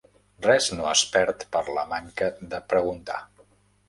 Res 0.45 0.69
no 0.77 0.85
es 0.91 1.03
perd 1.15 1.45
per 1.55 1.61
la 1.75 1.83
manca 1.91 2.31
de 2.55 2.63
preguntar 2.73 3.19